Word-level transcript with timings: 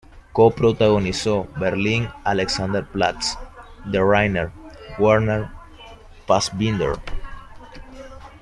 Co-protagonizó 0.33 1.45
"Berlin 1.59 2.09
Alexanderplatz", 2.23 3.37
de 3.85 3.99
Rainer 3.99 4.49
Werner 4.97 5.47
Fassbinder. 6.25 6.97